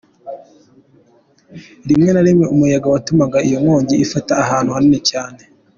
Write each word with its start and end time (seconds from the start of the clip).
Rimwe 1.89 2.09
na 2.13 2.21
rimwe 2.27 2.45
umuyaga 2.53 2.87
watumaga 2.93 3.37
iyo 3.47 3.57
nkongi 3.63 3.95
ifata 4.05 4.33
ahantu 4.43 4.69
hanini 4.75 4.99
cyane. 5.09 5.41